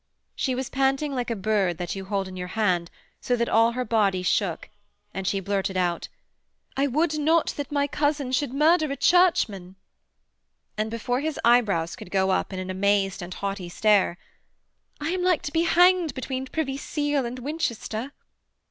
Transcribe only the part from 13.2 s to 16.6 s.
and haughty stare: 'I am like to be hanged between